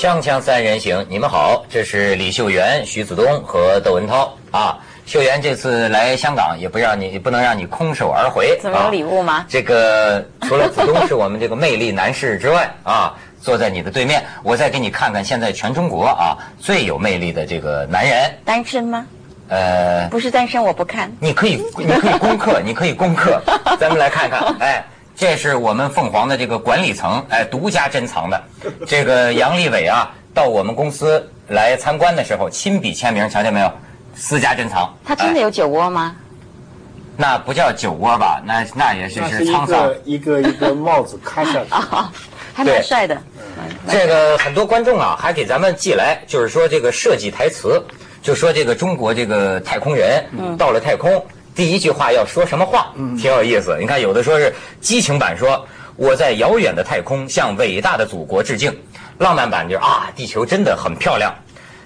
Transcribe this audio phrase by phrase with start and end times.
[0.00, 4.78] 锵锵三人行，你们好，这是李秀媛、徐子东和窦文涛啊。
[5.04, 8.58] 秀媛这次来香港，也不让你不能让你空手而回。
[8.62, 9.44] 怎么有礼物吗？
[9.46, 18.38] 这个 除了子东是我们这个魅力男士之外啊，坐在你的对面，我再给你看看现在全中国啊最有魅力的这个男人。
[18.42, 19.06] 单身吗？
[19.50, 21.12] 呃，不是单身，我不看。
[21.20, 23.38] 你可以，你可以攻克，你可以攻克。
[23.78, 24.82] 咱们来看看，哎，
[25.20, 28.42] 这是我们凤凰的这个管理层哎独家珍藏的，
[28.86, 33.70] 这个杨利伟啊到我们公司来参观的时候亲笔签名，瞧见没有？
[34.16, 34.84] 私家珍藏。
[34.84, 36.16] 哎他真的有酒窝吗？
[37.18, 38.40] 那不叫酒窝吧？
[38.46, 39.92] 那那也是是沧桑。
[40.06, 42.10] 一个一个帽子咔下去，啊，
[42.54, 43.14] 还蛮帅的。
[43.90, 47.78] 这个很多观众啊，还给咱们寄来，就是说这个设计台词，
[48.22, 50.24] 就说这个中国这个太空人
[50.56, 51.22] 到了太空，
[51.60, 53.76] 第一句话要说什么话，挺有意思。
[53.78, 55.62] 你看，有的说是激情版说
[55.94, 58.74] 我在遥远的太空向伟大的祖国致敬，
[59.18, 61.30] 浪漫版就是啊，地球真的很漂亮。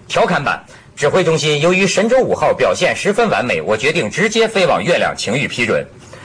[0.06, 5.84] 调侃版，指挥中心由于神舟五号表现十分完美，我决定直接飞往月亮，请予批准。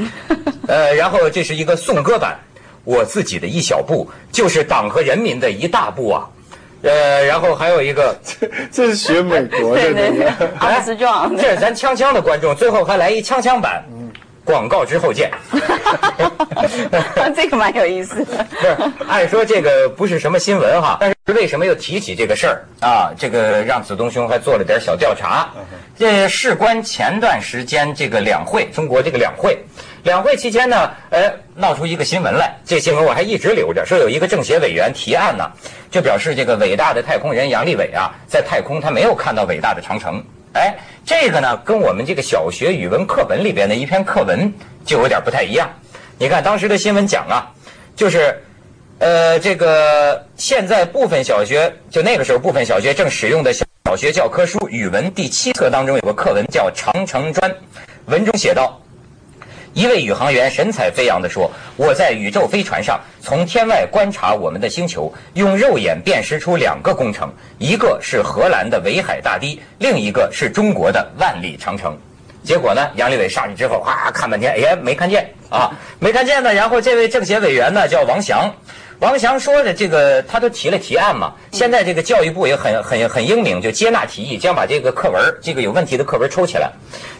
[0.68, 2.38] 呃，然后这是一个颂歌版，
[2.84, 6.30] 我自己的一小步就是党和人民的一大步啊。
[6.84, 8.16] 呃，然后还有一个，
[8.72, 10.50] 这是学美国的对对对那个。
[10.60, 11.36] 阿姆斯壮。
[11.36, 13.84] 这是咱锵锵的观众，最后还来一锵锵版，
[14.50, 15.30] 广告之后见。
[17.36, 18.44] 这个蛮有意思的。
[18.44, 23.12] 不是，按说这个不是什么新闻哈，但是为什么又提起这个事儿啊？
[23.16, 25.50] 这个让子东兄还做了点小调查。
[25.96, 29.64] 这事关前段时间这个两会，中国这个两会，
[30.02, 32.52] 两会期间呢，哎，闹出一个新闻来。
[32.66, 35.48] 这新闻我还一直留着，说有一个政协委员提案呢，
[35.92, 40.24] 就表示这个伟大的太空人杨利伟啊，在太空他没有看到伟大的长城。
[40.54, 44.54] 哎，这个呢，跟我们这个小学语文课本里边的一篇课文
[44.86, 45.70] 就有点不太一样。
[46.18, 47.48] 你看当时的新闻讲啊，
[47.96, 48.42] 就是。
[49.02, 57.50] 呃，这个现在部分小学，就那个时候部分小学正使用的小学教科书语文第七册当中有个课文叫《长城砖》，
[58.08, 58.78] 文中写道。
[59.80, 71.98] 一位宇航员神采飞扬地说：“我在宇宙飞船上从天外观察我们的星球，用肉眼辨识出两个工程，一个是荷兰的围海大堤，另一个是中国的万里长城。”
[72.44, 76.54] 结果呢，杨利伟上去之后，啊，看半天，哎，没看见啊，没看见呢。
[76.54, 78.54] 然后这位政协委员呢叫王翔，
[79.00, 81.34] 王翔说的这个，他都提了提案嘛。
[81.54, 86.70] 现在这个教育部也很很很英明，就接纳提议，将把这个课文这个有问题的课文抽起来。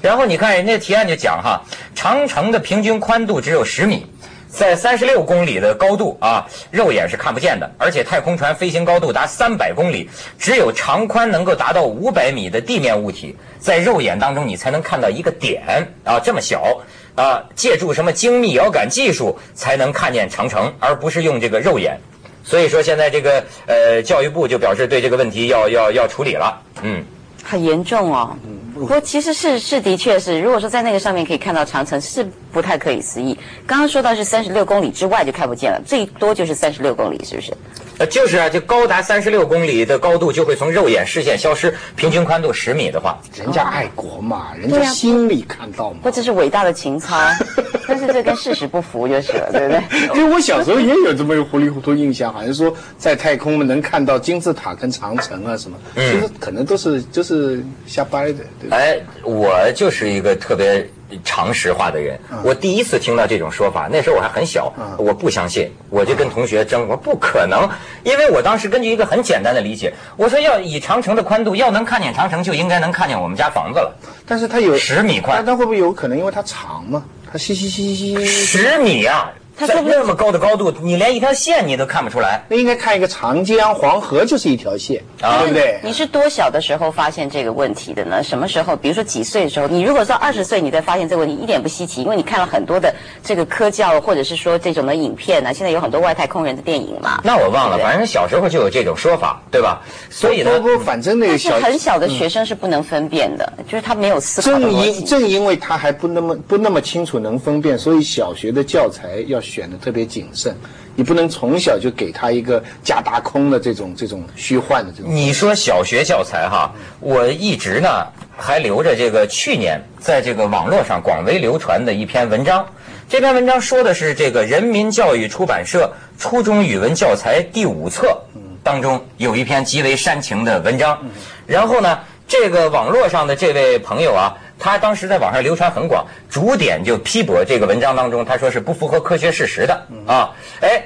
[0.02, 1.62] 然后你看人家提案就讲哈，
[1.96, 4.06] 长城的平均宽度只有十米。
[4.50, 10.10] 在三十六公里的高度啊，肉眼是看不见的，而且太空船飞行高度达三百公里，
[10.40, 16.82] 只有长宽能够达到五百米的地面物体，在肉眼当中你才能看到一个点啊，这么小
[17.20, 22.00] 啊，借助什么精密遥感技术才能看见长城，而不是用这个肉眼。
[22.46, 27.04] 所以说现在这个呃教育部就表示对这个问题要要要处理了，嗯。
[27.44, 28.36] 很严重哦。
[28.80, 33.38] 不过其实是是的确是，如果说在那个上面可以看到长城，是不太可以思议。
[33.68, 37.54] 刚刚说到是三十六公里之外就看不见了，最多就是三十六公里，是不是？
[37.98, 46.10] 呃，就是啊，就高达三十六公里的高度就会从肉眼视线消失，平均宽度十米的话，人家爱国嘛，人家心里看到嘛或。
[46.10, 47.16] 者是伟大的情操，
[47.90, 50.00] 但是这跟事实不符就是了， 对不对？
[50.16, 58.70] 因为我小时候也有这么一个糊里糊涂印象，好像说在太空能看到金字塔跟长城啊什么，其实可能都是就是瞎掰的，对？
[58.70, 60.88] 哎，我就是一个特别
[61.24, 62.20] 常识化的人。
[62.44, 67.68] 我第一次听到这种说法，那时候我还很小，我不相信，我就跟同学争，我说不可能，
[68.04, 73.92] 因为我当时根据一个很简单的理解，我说要以长城的宽度，要能看见长城，就应该能看见我们家房子了，
[74.28, 77.04] 但是它有十米宽那它会不会有可能因为它长嘛？
[77.32, 79.32] 它吸吸吸吸吸，十米啊，
[79.68, 82.44] 在他说那么高的高度，你连一条线你都看不出来。
[82.48, 85.80] 那应该看一个长江、黄河就是一条线，啊对不对？
[85.84, 88.24] 你是多小的时候发现这个问题的呢？
[88.24, 88.76] 什么时候？
[88.76, 89.68] 比如说几岁的时候？
[89.68, 92.94] 你如果说二十岁你再发现这个问题，一点不稀奇，因为你看了很多的
[93.24, 97.22] 这个科教或者是说这种的影片呢、现在有很多外太空人的电影嘛。
[97.24, 99.82] 那我忘了，对对反正小时候就有这种说法，对吧？
[100.10, 104.72] 所以呢不，不，反正那个是小很小的学生是不能分辨的，就是他没有思考正。
[104.72, 110.56] 因正因为他还不那么不那么清楚能分辨，所以小学的教材要选的特别谨慎。
[110.96, 115.10] 你不能从小就给他一个假大空的这种这种虚幻的这种。
[115.14, 118.06] 你说小学教材哈，我一直呢
[118.38, 122.66] 还留着这个去年在这个网络上广为流传的一篇文章。
[123.08, 128.22] 这篇文章说的是这个人民教育出版社初中语文教材第五册
[128.62, 131.00] 当中有一篇极为煽情的文章。
[131.48, 140.84] 然后呢，这个网络上的这位朋友啊，他当时在网上流传很广，主点就批驳这个文章当中他说是不符合科学事实的啊，哎。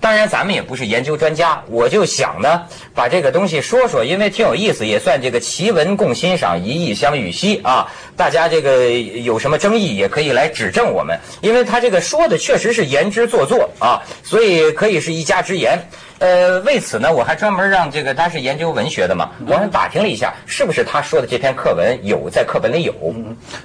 [0.00, 2.62] 当然，咱们也不是研究专家，我就想呢，
[2.94, 7.90] 把这个东西说说，因为挺有意思，也算这个奇闻共欣赏，一意相与兮啊。
[8.16, 15.78] 大家这个有什么争议，也可以来指正我们，因为他这个说的确实是言之做作啊，所以可以是一家之言。
[16.18, 22.94] 呃，为此呢，我还专门让这个他是研究文学的嘛，我还打听了一下，是不是他说的这篇课文有在课本里有？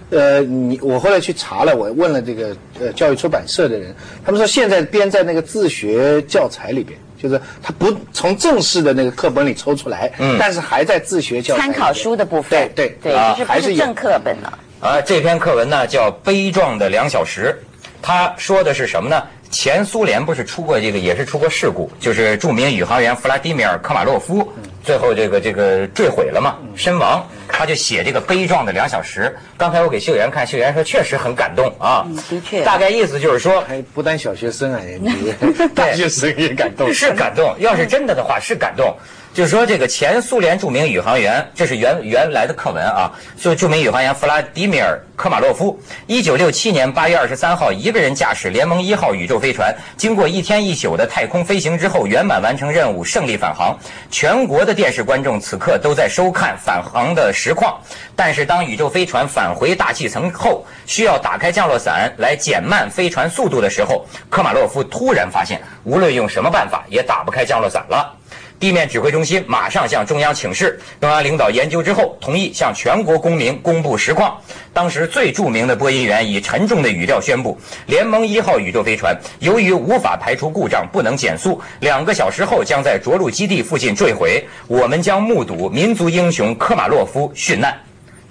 [0.10, 3.95] 呃，你我后来去查了，我问了这个呃教育出版社的人，
[4.25, 14.51] 他们说现在编在那个自学教材里边，就是他不从正式的那个课本里抽出来，嗯，但是还在自学教材参考书的部分，对对对，啊就是还是正课本呢。
[14.79, 17.56] 啊，这篇课文呢叫《悲壮的两小时》，
[18.01, 19.21] 他说的是什么呢？
[19.51, 24.50] 前苏联不是出过这个，也是出过事故，就是著名宇航员弗拉基米尔·科马洛夫，
[24.81, 27.21] 最后这个这个坠毁了嘛，身亡。
[27.62, 29.38] 他就写这个悲壮的两小时。
[29.56, 32.04] 刚才我给秀媛看，秀媛说确实很感动啊。
[32.08, 35.31] 嗯的确大概意思就是说，还不单小学生啊，你
[35.75, 36.92] 大学生也感动。
[36.92, 37.56] 是感动。
[37.60, 38.98] 要是真的的话，是感动。
[39.33, 53.78] 就是说，这个前苏联著名宇航员，这是原原来的课文啊，就著名宇航员弗拉迪米尔·科马洛夫，一九六七年八月二十三号，一个人驾驶联盟一号宇宙飞船，经过一天一宿的太空飞行之后，圆满完成任务，胜利返航。
[54.10, 57.80] 全国的电视观众此刻都在收看返航的实况。
[58.18, 68.18] 但是，当宇宙飞船返回大气层后，需要打开降落伞来减慢飞船速度的时候，科马洛夫突然发现，无论用什么办法，也打不开降落伞了。
[68.62, 74.40] 地面指挥中心马上向中央请示，中央领导研究之后，同意向全国公民公布实况。
[74.72, 84.48] 当时最著名的播音员以沉重的语调宣布：联盟一号宇宙飞船由于无法排除故障，不能减速，两个小时后将在着陆基地附近坠毁。
[84.68, 87.75] 我们将目睹民族英雄科马洛夫殉难。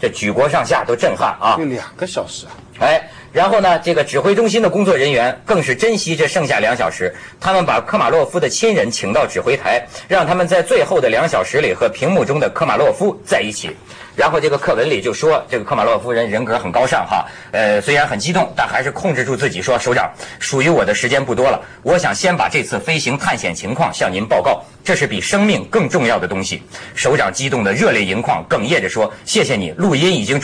[0.00, 1.56] 这举国上下都震撼啊！
[1.58, 13.70] 就两个小时啊，哎，然后呢，这个指挥中心的工作人员更是珍惜这剩下两小时，他们把科马洛夫的亲人请到指挥台，让他们在最后的两小时里和屏幕中的科马洛夫在一起。
[14.16, 20.10] 然后这个课文里就说，这个科马洛夫人人格很高尚哈，呃，虽然很激动，但还是控制住自己说，首长，
[20.40, 26.62] 属于我的时间不多了，我想先把这次飞行探险情况向您报告，这是比生命更重要的东西。
[26.94, 30.42] 首长激动的热泪盈眶，哽咽着说，谢谢你，录音已经。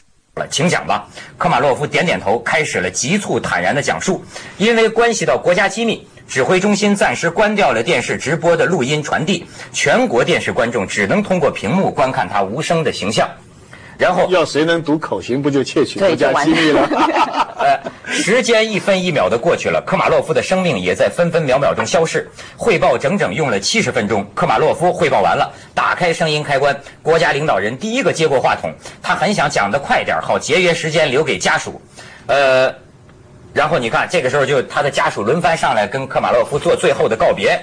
[0.50, 1.08] 请讲吧。
[1.38, 4.22] 科马洛夫点点头，开始了急促坦然的讲述。
[4.58, 13.28] 因为关系到国家机密，指挥中心暂时关掉了电视直播的录音传递，全国电视观众只能通过屏幕观看他无声的形象。
[13.98, 16.86] 然后，要谁能读口型，不就窃取国家机密了？
[17.56, 17.80] 呃，
[18.12, 22.30] 时间一分一秒的过去了，科马洛夫的生命也在分分秒秒中消逝。
[22.56, 28.70] 汇报整整用了七十分钟，科马洛夫汇报完了，打开声音开关，国家领导人第一个接过话筒，
[29.02, 31.80] 他很想讲得快点，好节约时间留给家属。
[32.26, 32.72] 呃，
[33.54, 37.58] 然后你看，这个时候就他的家属轮番上来跟科马洛夫做最后的告别。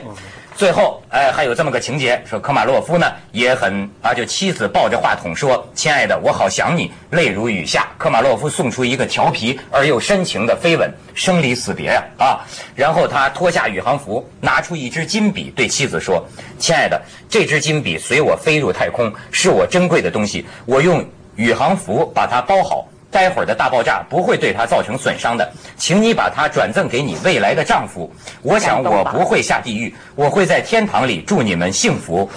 [0.56, 12.40] 最后，哎，还有这么个情节，说科马洛夫呢也很啊，就妻子抱着话筒说：“亲爱的，我好想你。”泪如雨下，科马洛夫送出一个调皮而又深情的飞吻，生离死别呀啊！
[12.76, 16.24] 然后他脱下宇航服，拿出一支金笔，对妻子说
[16.60, 21.04] ：“亲爱的，这支金笔随我飞入太空，是我珍贵的东西，我用
[21.36, 28.12] 宇航服把它包好。”待会儿的大爆炸不会对他造成损伤的，请你把它转赠给你未来的丈夫。
[28.42, 32.28] 我想我不会下地狱，我会在天堂里祝你们幸福。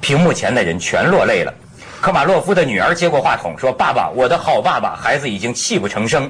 [0.00, 1.52] 屏幕前的人全落泪了。
[2.00, 6.28] 科马洛夫的女儿接过话筒说：“爸爸，我的好爸爸。”孩子已经泣不成声。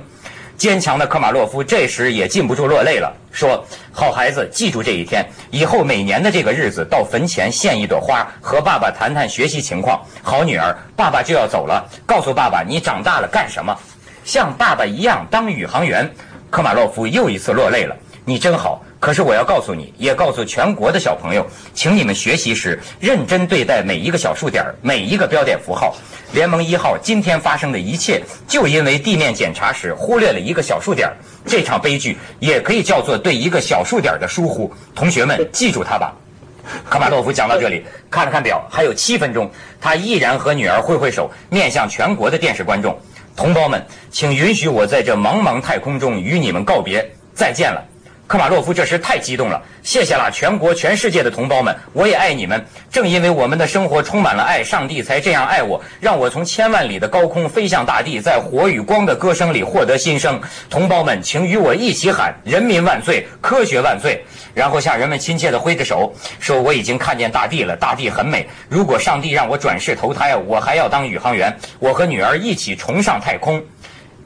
[0.58, 10.00] 坚强的科马洛夫这时也禁不住落泪了，说：“好孩子，记住这一天，以后每年的这个日子，到坟前献一朵花，和爸爸谈谈学习情况。
[10.22, 13.76] 好女儿，爸爸就要走了，告诉爸爸你长大了干什么？
[14.24, 16.10] 像爸爸一样当宇航员。”
[16.50, 17.96] 科马洛夫又一次落泪了。
[18.24, 25.96] 你真好，可是我要告诉你，也告诉全国的小朋友，请你们学习时认真对待每一个小数点，每一个标点符号。
[26.32, 31.10] 联盟一号今天发生的一切，就因为地面检查时忽略了一个小数点。
[31.44, 34.72] 这场悲剧也可以叫做对一个小数点的疏忽。
[34.94, 36.14] 同学们，记住它吧。
[36.88, 39.50] 科马洛夫讲到这里，看了看表，还有七分钟，
[39.80, 42.96] 他依然和女儿挥挥手，面向全国的电视观众。
[43.36, 47.91] 同胞们，请允许我在这茫茫太空中与你们告别，再见了。
[48.32, 52.64] 科马洛夫这时太激动了，谢谢了，全国、全世界的同胞们，我也爱你们。
[52.90, 60.40] 正因为我们的生活充满了爱，上帝才这样爱我，让我从千万里的高空飞向大地，在火与光的歌声里获得新生。
[60.70, 64.24] 同胞们，请与我一起喊：人民万岁，科学万岁！
[64.54, 66.10] 然后向人们亲切地挥着手，
[66.40, 68.48] 说：“我已经看见大地了，大地很美。
[68.70, 73.62] 如果上帝让我转世投胎，我还要当宇航员，我和女儿一起重上太空，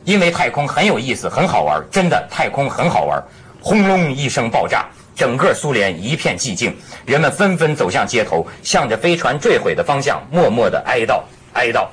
[0.04, 3.20] 因为太空很有意思，很好玩，真的，太空很好玩。”
[3.66, 6.73] 轰隆一声爆炸，整个苏联一片寂静，
[7.04, 11.20] 人们纷纷走向街头，向着飞船坠毁的方向默默的哀悼
[11.52, 11.85] 哀悼。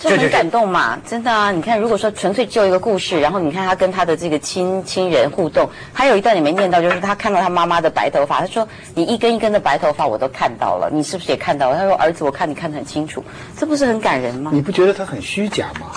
[0.00, 1.52] 这很感动嘛，真的啊！
[1.52, 13.24] 你看，如果说纯粹就一个故事，然后你看他跟他的这个亲亲人互动，还有一段你没念到，就是他看到他妈妈的白头发，他说：“你一根一根的白头发我都看到了，你是不是也看到了？”他说：“儿子，我看你看得很清楚，
[13.56, 15.92] 这不是很感人吗？”你不觉得他很虚假吗？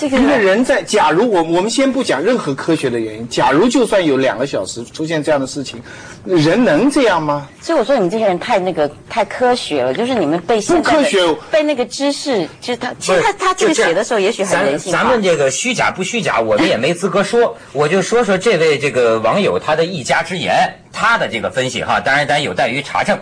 [0.00, 5.78] 这个一个人在，假如我我们先不讲任何科学的原因，假如就算有两个小时出现这样的事情，
[6.24, 7.46] 人能这样吗？
[7.60, 11.18] 所以我说你们这些人太那个太科学了，就是你们被现科学
[11.50, 14.98] 被那个知识，就是他其实他他这个写的时候也许很人性化。
[14.98, 17.54] 咱们这个虚假不虚假，我们也没资格说。
[17.74, 20.56] 我就说说这位这个网友他的一家之言，
[20.90, 23.18] 他的这个分析哈，当然咱有待于查证。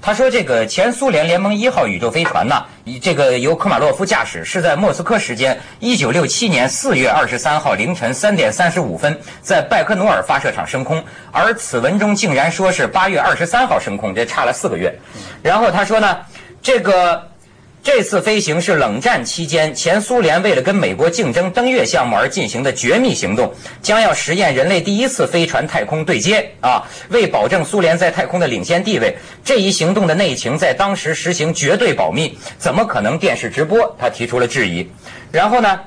[0.00, 2.64] 他说：“这个前苏联联盟一号宇宙飞船呢，
[3.02, 11.02] 这个由科马洛夫驾驶，是在莫斯科时间一九六七年四月二十三号凌晨三点三十五分，在拜科努尔发射场升空。
[11.32, 14.96] 而此文中竟然说是八月二十三号升空，这差了四个月。
[15.42, 16.16] 然后他说呢，
[16.62, 17.22] 这个。”
[17.90, 26.86] 这次飞行是冷战期间前苏联为了跟美国竞争登月项目而进行的绝密行动，将要实验人类第一次飞船太空对接啊！
[27.08, 33.96] 为保证苏联在太空的领先地位，这一行动的内情在当时实行绝对保密，怎么可能电视直播？
[33.98, 34.86] 他提出了质疑。
[35.32, 35.80] 然后呢？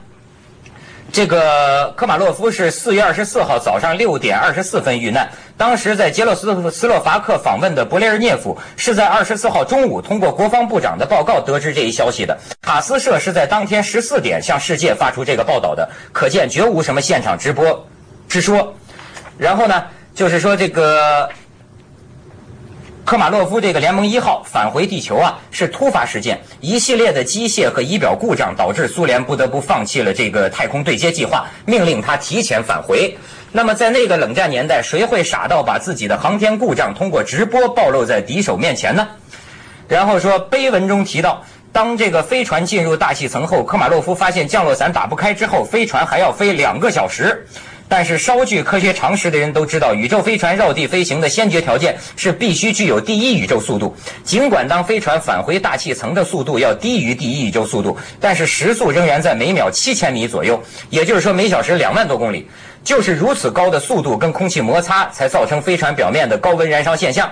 [1.12, 5.30] 这个科马洛夫是四月二十四号早上六点二十四分遇难。
[5.58, 12.38] 当时在捷洛斯斯洛伐克访问的勃列日涅夫是在二十四号中午通过国防部长的报告得知这一消息的。
[12.62, 17.88] 塔斯社是在当天十四点向世界发出这个报道的，可见绝无什么现场直播
[18.30, 18.74] 之说。
[19.38, 19.84] 然后呢，
[20.15, 21.30] 就是说这个。
[23.12, 33.13] 科马洛夫这个联盟一号返回地球啊，是突发事件，一系列的机械和仪表故障导致苏联不得不放弃了这个太空对接计划，命令他提前返回。
[33.51, 39.06] 那么在那个冷战年代，谁会傻到把自己的航天故障通过直播暴露在敌手面前呢？
[39.89, 47.46] 然后说碑文中提到，当这个飞船进入大气层后，科马洛夫发现降落伞打不开之后，飞船还要飞两个小时。
[47.92, 53.94] 但是稍具科学常识的人都知道，宇宙飞船绕地飞行的先决条件是必须具有第一宇宙速度。
[54.24, 62.48] 尽管当飞船返回大气层的速度要低于第一宇宙速度，但是时速仍然在每秒七千米左右，也就是说每小时两万多公里。
[62.82, 67.30] 就是如此高的速度跟空气摩擦，才造成飞船表面的高温燃烧现象。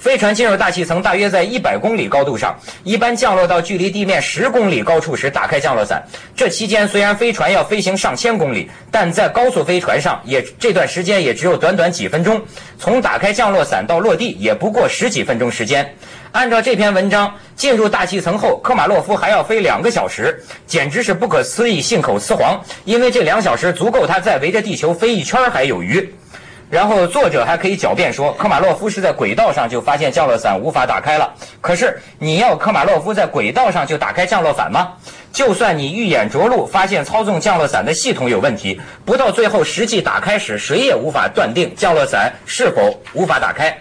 [0.00, 6.02] 飞船进入大气层大约在一百公里高度上，一般降落到距离地面十公里高处时打开降落伞。
[6.34, 12.40] 这期间虽然飞船要飞行上千公里，但在高速飞船上也这段时间也只有短短几分钟，
[12.78, 15.94] 从打开降落伞到落地也不过十几分钟时间。
[16.32, 22.58] 按照这篇文章，进入大气层后，科马洛夫还要飞两个小时，简直是不可思议，信口雌黄。
[22.86, 26.14] 因为这两小时足够他再围着地球飞一圈还有余。
[26.70, 31.34] 然后作者还可以狡辩说，科马洛夫是在轨道上就发现降落伞无法打开了。
[31.60, 34.92] 可是你要科马洛夫在轨道上就打开降落伞吗？
[35.32, 43.76] 就算你预演着陆，发现操纵降落伞的系统有问题，不到最后实际打开时，谁也无法断定降落伞是否无法打开。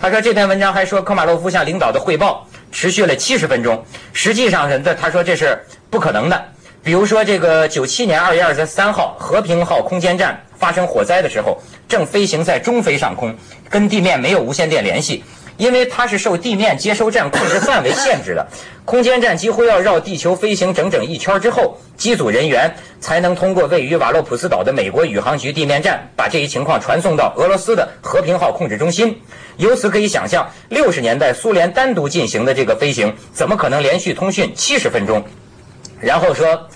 [0.00, 3.84] 他说这篇文章还说，科马洛夫向领导的汇报持续了七十分钟。
[4.12, 5.56] 实际上，这他说这是
[5.88, 6.44] 不可能的。
[6.82, 11.56] 比如说，这个九七年二月二十三号，和平号空间站发生火灾的时候。
[11.88, 13.34] 正飞行在中非上空，
[13.68, 15.22] 跟地面没有无线电联系，
[15.56, 18.46] 因为它是受地面接收站控制范围限制的。
[18.84, 29.18] 空间站几乎要绕地球飞行整整一圈之后，机组人员才能通过位于瓦洛普斯岛的美国宇航局地面站，把这一情况传送到俄罗斯的和平号控制中心。
[29.56, 35.24] 由此可以想象，六十年代苏联单独进行的这个飞行，怎么可能连续通讯七十分钟？
[36.00, 36.68] 然后说，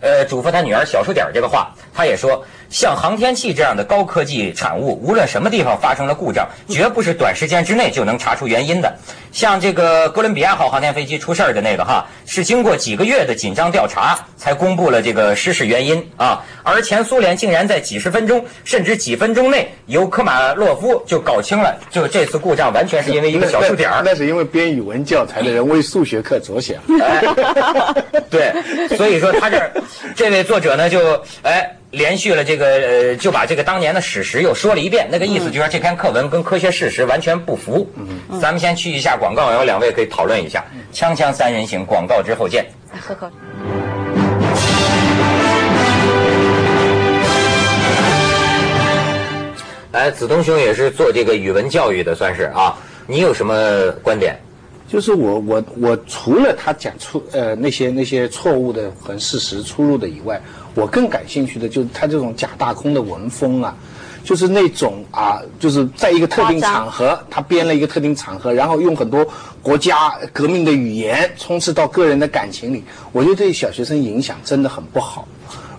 [0.00, 2.44] 呃，嘱咐他女儿小数点这个话，他也说。
[2.70, 8.96] 像航天器这样的高科技产物，无论什么地方发生了故障，绝不是短时间之内就能查出原因的。
[9.32, 16.44] 像这个哥伦比亚号航天飞机出事儿的那个哈，是经过几个月的紧张调查才公布了这个失事原因啊。
[16.62, 24.02] 而前苏联竟然在几十分钟甚至几分钟内，由科马洛夫就搞清了，就这次故障完全是因为一个小数点儿。
[24.04, 26.76] 那是因为编语文教材的人为数学课着想。
[28.30, 28.52] 对，
[28.96, 29.72] 所以说他这
[30.14, 31.68] 这位作者呢，就哎。
[31.90, 35.08] 连续了这个，呃，就把这个当年的史实又说了一遍。
[35.10, 37.90] 那个意思就是说，这篇课文跟科学事实完全不符。
[37.96, 40.64] 嗯，咱们先去一下广告，然后两位可以讨论一下。
[40.92, 42.66] 锵锵三人行，广告之后见。
[43.00, 43.28] 喝口。
[49.92, 52.78] 来，子东兄也是做这个语文教育的，算是啊。
[53.08, 54.38] 你有什么观点？
[54.90, 60.40] 就是我我我除了他讲出呃那些那些错误的和事实出入的以外。
[60.76, 63.76] 我更感兴趣的就是他这种假大空的文风啊，
[64.22, 69.26] 就是那种啊，就是在一个特定场合，他编了一个特定场合，然后用很多
[69.62, 75.26] 国家革命的语言充斥到个人的感情里，我觉得对小学生影响真的很不好。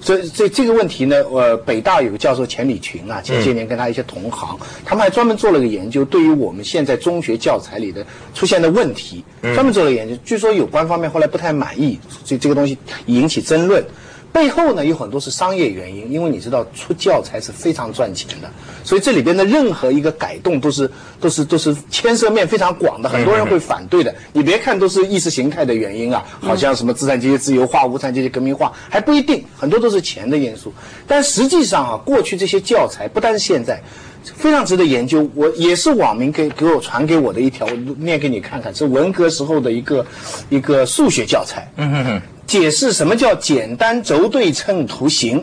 [0.01, 10.17] 所以，这这个问题呢，呃，北大有个教授钱理群啊，前些年跟他一些同行，他们还专门做了个研究，对于我们现在中学教材里的出现的问题，专门做了研究。
[10.25, 13.83] 据说有关方面后来不太满意，所以这个东西引起争论。
[14.33, 18.49] 背后呢有很多是商业原因，因为你知道出教材是非常赚钱的，
[18.83, 24.15] 所以这里边的任何一个改动都是都是都是牵涉面非常广的，很多人会反对的。
[24.33, 30.73] 你别看都是意识形态的原因啊，好像什么资产阶级自由化、无产阶级革命化，还不一定，很多都是钱的因素。
[31.07, 33.81] 但实际上啊，过去这些教材不单是现在。
[34.23, 40.05] 非常值得研究，我也是网民给给我传给我的一条，我念给你看看，是文革时候的一个
[40.47, 41.67] 一个数学教材。
[41.77, 42.21] 嗯哼哼，
[42.51, 45.37] 解释什么叫简单轴对称图形。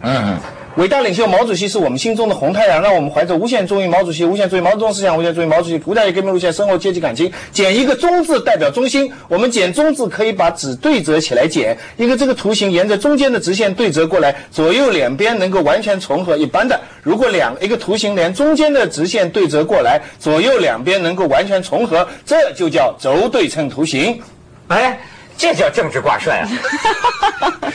[0.00, 0.38] 嗯嗯。
[0.76, 7.30] 伟大领袖毛主席是我们心中的红太阳，让我们怀着无限忠于毛主席、无限忠于毛泽东思想、无限忠于毛主席古代革命路线深厚阶级感情。
[7.50, 16.36] 剪一个中字代表中心，我们剪中字可以把纸对折起来剪，一个这个图形沿着中间的直线对折过来，左右两边能够完全重合。
[16.36, 24.22] 一般的，如果两一个图形连中间的直线对折过来，左右两边能够完全重合，这就叫轴对称图形。
[24.68, 24.98] 哎，
[25.42, 26.48] 这叫政治挂帅啊！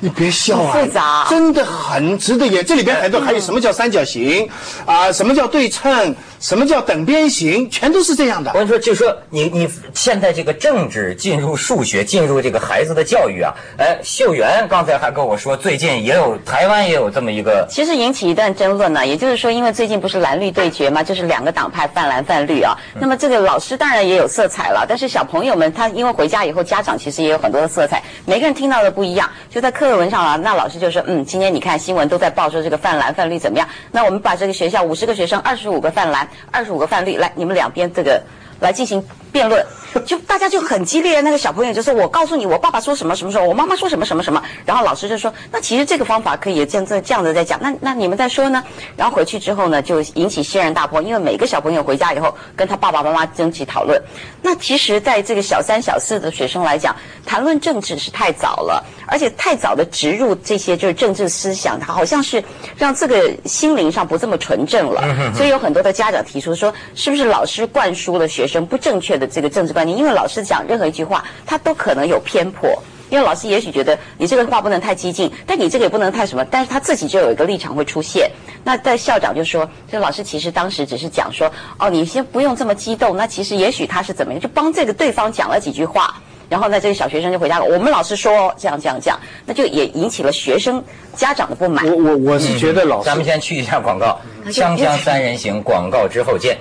[0.00, 2.64] 你别笑啊，复杂真的很值得研。
[2.64, 4.48] 这里边很多还有什么叫三角形
[4.86, 8.58] 啊、什么叫对称，什么叫等边形，全都是这样的我。
[8.58, 22.76] 跟你说，就说你你现在这个政治进入数学，进入这个孩子的教育啊，哎，秀媛刚才还跟我说，最近也有台湾也有这么一个，其实引起一段争论呢，也就是说，因为最近不是蓝绿对决嘛，就是两个党派泛蓝泛绿啊。
[23.00, 29.30] 那么这个老师当然也有色彩了，但是小朋友们他因为回家以后，家长其实也有很多的色彩，每个人听到的不一样。
[29.48, 33.68] 就在课文上啊，那老师就说，嗯，今天你看新闻都在报说这个泛蓝泛绿怎么样？
[33.92, 38.20] 那我们把这个学校五十个学生，二十五个泛蓝，二十五个泛绿，来你们两边这个
[38.60, 39.64] 来进行辩论，
[40.04, 41.20] 就大家就很激烈。
[41.20, 47.58] 那个小朋友就说：“我告诉你，我爸爸说什么什么时候，我妈妈说什么什么什么。”然后老师就说：“那其实这个方法可以这样子这样子在讲。
[47.62, 48.62] 那那你们再说呢？”
[48.96, 54.00] 然后回去之后呢，就引起轩然大波，因为每个小朋友回家以后跟他爸爸妈妈争起讨论。
[54.42, 56.94] 那其实，在这个小三小四的学生来讲，
[57.26, 62.42] 谈论政治是太早了，而且太早的植入这些就是政治思想，它好像是
[62.76, 65.32] 让这个心灵上不这么纯正了。
[65.34, 69.98] 所以有很多的家长提出说，是不是老师灌输了学生不正确的这个政治观念？
[69.98, 72.70] 因为老师讲任何一句话，他都可能有偏颇。
[73.10, 78.30] 因为老师也许觉得你这个话不能太激进，但你这个也不能太什么，但是他自己就有一个立场会出现。
[78.62, 83.16] 那在校长就说，这老师其实当时只是讲说，哦，你先不用这么激动。
[83.16, 86.14] 那其实也许他是怎么样，就帮这个对方讲了几句话。
[86.50, 90.82] 然后呢，这个小学生就回答了，我们老师说这样这样这样，那就也引起了学生
[91.14, 91.86] 家长的不满。
[91.86, 96.58] 我我我是觉得老师咱们先去一下广告，嗯锵锵三人行广告之后见。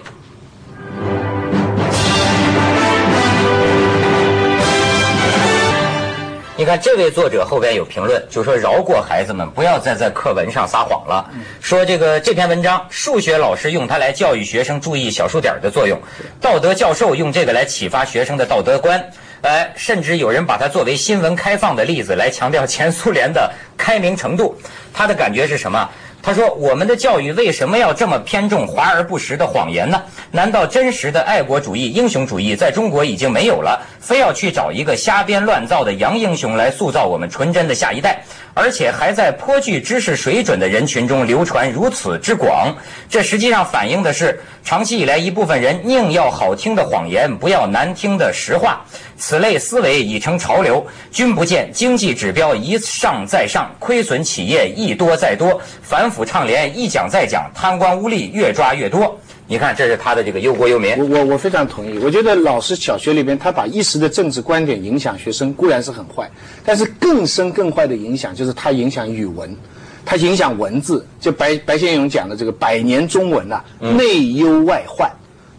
[6.59, 11.29] 你看，这位作者后边有评论，就说饶过孩子们，不要再在课文上撒谎了。
[11.61, 16.01] 说这个这篇文章，数学老师用它来教育学生注意小数点的作用，
[16.41, 19.07] 道德教授用这个来启发学生的道德观，
[19.43, 24.59] 哎，甚至有人把它作为新闻开放的例子来强调前苏联的开明程度。
[24.91, 25.87] 他的感觉是什么？
[26.27, 30.03] 他说：“我们的教育为什么要这么偏重华而不实的谎言呢？
[30.29, 33.81] 难道真实的爱国主义、英雄主义在中国已经没有了？
[34.01, 38.21] 非要去找一个瞎编乱造的洋英雄来塑造我们纯真的下一代，
[38.53, 42.75] 而且还在颇具知识水准的人群中流传如此之广？
[43.09, 48.81] 这实际上反映的是长期以来一部分人宁要好听的谎言，不要难听的实话。
[49.19, 59.19] 此类思维已成潮流，君不见经济指标一上再上，亏损企业一多再多，反倡廉一讲再讲，贪官污吏越抓越多。
[59.49, 60.97] 你看，这是他的这个忧国忧民。
[60.97, 61.97] 我我我非常同意。
[61.99, 66.29] 我觉得老师小学里边，他把一时的政治观点影响学生，固然是很坏，
[66.65, 69.55] 但是更深更坏的影响就是他影响语文，
[70.03, 71.05] 他影响文字。
[71.21, 75.09] 就白白先勇讲的这个百年中文啊，内忧外患。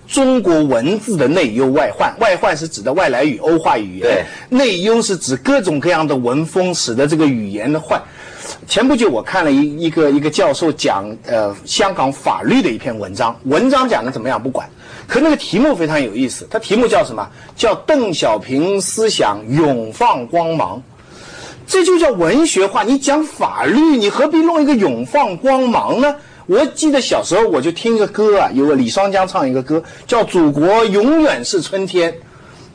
[0.06, 8.00] 中国文字的内忧外患，外患是指的外来语、欧化语言，内忧是指各种各样的文风，使得这个语言的坏。
[8.66, 14.68] 前不久我看了一一个一个教授讲呃香港法律的一篇文章，文章讲的怎么样不管，
[15.06, 17.28] 可那个题目非常有意思，它题目叫什么？
[17.56, 20.82] 叫邓小平思想永放光芒。
[21.66, 22.82] 这就叫文学化。
[22.82, 26.14] 你讲法律，你何必弄一个永放光芒呢？
[26.46, 32.10] 我记得小时候我就听一个歌啊，有个李双江唱一个歌，叫《祖国永远是春天》。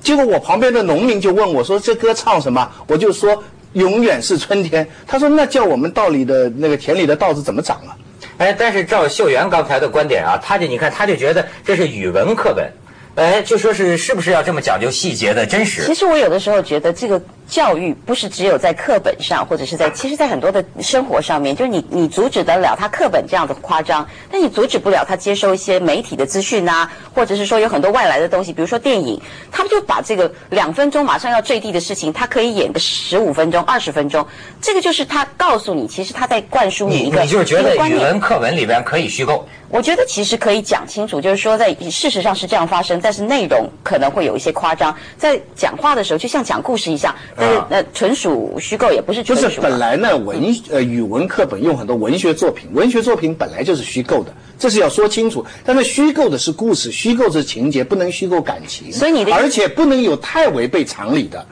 [0.03, 3.41] 结果我旁边的农民就问我说：“这歌唱什么？”我就说
[3.73, 7.95] ：“永远是春天。”他说：“那叫我们稻里的那个田里的稻子怎么长啊？”
[8.39, 12.67] 哎，但是照秀媛刚才的观点啊，他就你看，他就觉得这是语文课本，
[13.15, 15.85] 哎，就说是是不是要这么讲究细节的真实？
[15.85, 29.21] 其实我有的时候觉得这个教育不是只有在课本上，或者是在，其实在很多的生活上面，就是你你阻止得了他课本这样的夸张，但你阻止不了他接收一些媒体的资讯啊，或者是说有很多外来的东西，比如说电影，
[29.51, 34.25] 他们就把这个两分钟马上要坠地的事情，他可以演个十五分钟、二十分钟，
[34.59, 37.75] 这个就是他告诉你，其实他在灌输你你一个你就是觉得。
[37.87, 39.47] 语文课文里边可以虚构？
[39.73, 44.95] 我觉得其实可以讲清楚，就是说在事实上是这样发生，但是内容可能会有一些夸张。
[45.17, 49.67] 在讲话的时候，就像讲故事一样，但是啊呃纯属虚构，也不是就纯属嘛。
[49.67, 55.43] 是本来呢，文呃语文课本用很多文学作品，文学作品本来就是虚构的，这是要说清楚。
[55.65, 58.93] 但是虚构的是故事，虚构是情节，不能虚构感情。
[58.93, 61.43] 所以你的而且不能有太违背常理的，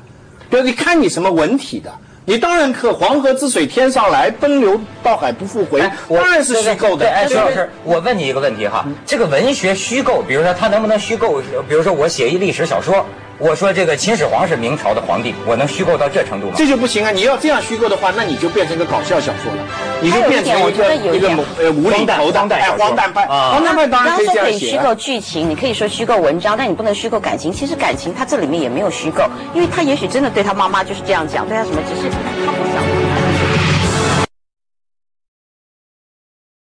[0.48, 1.92] 比如你看你什么文体的。
[2.24, 6.98] 你当然可黄河之水天上来，奔流到海不复回，哎当然是虚构的。
[6.98, 11.42] 对，哎，徐老师，我问你一个问题哈，这个文学虚构，比如说他能不能虚构？
[11.68, 13.06] 比如说我写一历史小说，
[13.42, 16.54] 我说这个秦始皇是明朝的皇帝，我能虚构到这程度吗？
[16.56, 17.10] 这就不行啊！
[17.10, 19.64] 你要这样虚构的话，那你就变成个搞笑小说了，
[20.00, 24.70] 你就变成一个一个无厘头的哎荒诞小说荒诞派，啊荒诞派当然可以这刚刚说可样写啊。
[24.70, 27.52] 以虚构剧情，你可以说虚构文章，但你不能虚构感情。
[27.52, 29.24] 其实感情它这里面也没有虚构，
[29.56, 32.10] 因为他也许真的对他妈妈就是这样讲，对他什么，只是
[32.46, 33.01] 他不想。